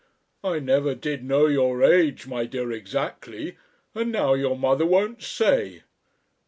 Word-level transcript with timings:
I 0.43 0.57
never 0.57 0.95
did 0.95 1.23
know 1.23 1.45
your 1.45 1.83
age, 1.83 2.25
my 2.25 2.45
dear, 2.45 2.71
exactly, 2.71 3.57
and 3.93 4.11
now 4.11 4.33
your 4.33 4.57
mother 4.57 4.83
won't 4.83 5.21
say. 5.21 5.83